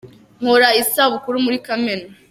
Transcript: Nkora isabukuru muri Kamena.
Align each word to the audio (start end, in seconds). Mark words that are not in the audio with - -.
Nkora 0.41 0.69
isabukuru 0.81 1.35
muri 1.45 1.57
Kamena. 1.65 2.05